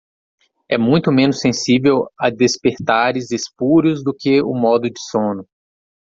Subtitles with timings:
[0.67, 5.47] É muito menos sensível a despertares espúrios do que o modo de sono.